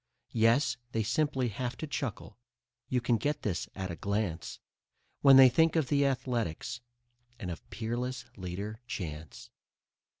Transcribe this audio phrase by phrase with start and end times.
[0.33, 2.39] Yes, they simply have to chuckle
[2.89, 4.59] (you can get this at a glance)
[5.21, 6.81] When they think of the Athletics
[7.37, 9.51] and of Peerless Leader Chance.